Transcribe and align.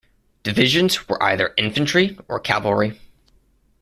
Divisions 0.41 1.07
were 1.07 1.21
either 1.21 1.53
infantry 1.57 2.17
or 2.27 2.39
cavalry. 2.39 2.99